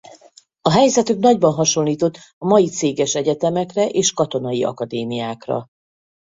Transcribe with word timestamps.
A 0.61 0.69
helyzetük 0.71 1.19
nagyban 1.19 1.53
hasonlított 1.53 2.17
a 2.37 2.45
mai 2.47 2.67
céges 2.69 3.15
egyetemekre 3.15 3.89
és 3.89 4.11
katonai 4.11 4.63
akadémiákra. 4.63 5.67